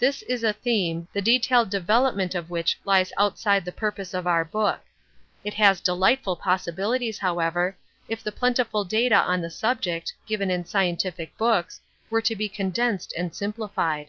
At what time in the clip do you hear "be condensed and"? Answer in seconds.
12.34-13.32